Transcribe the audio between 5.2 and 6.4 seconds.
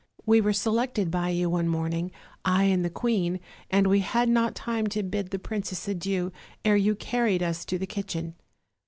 the princess adieu,